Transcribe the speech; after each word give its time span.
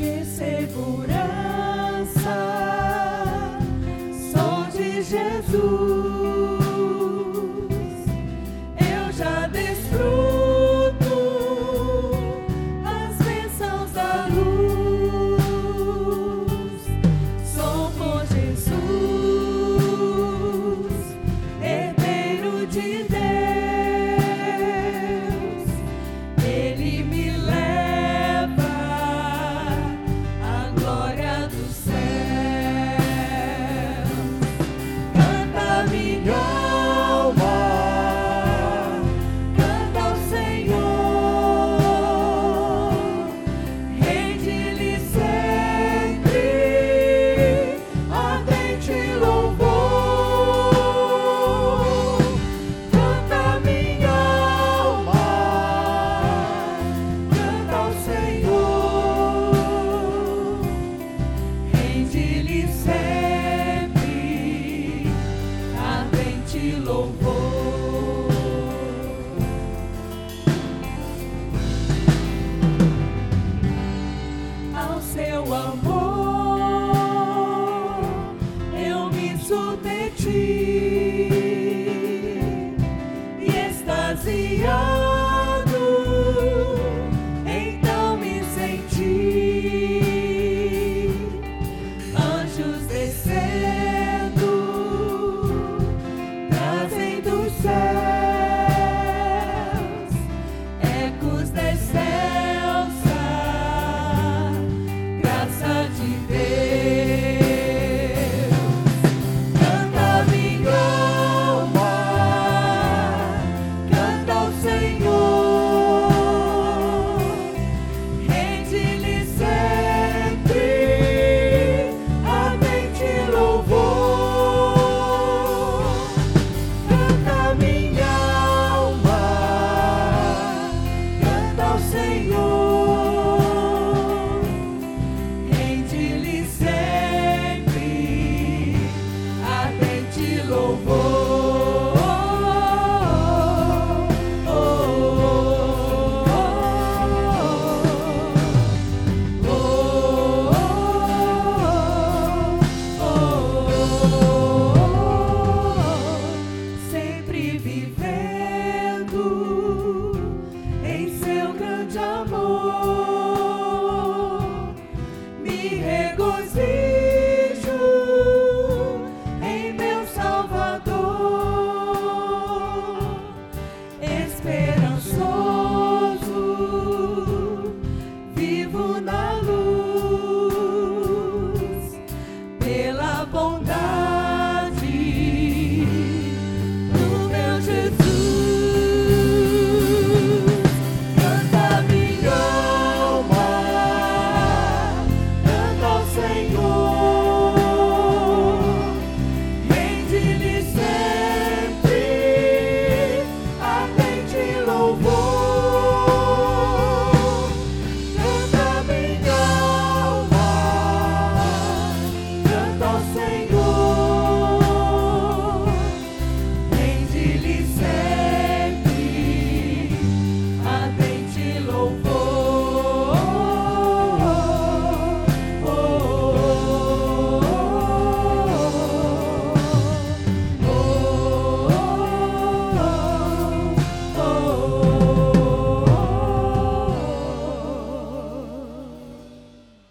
que 0.00 0.24
segurar. 0.24 1.49